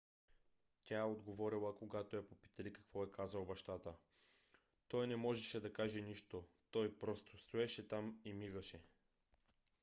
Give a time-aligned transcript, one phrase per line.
[0.83, 3.93] тя отговорила когато я попитали какво е казал бащата:
[4.87, 8.79] той не можеше да каже нищо- той просто стоеше там и мигаше.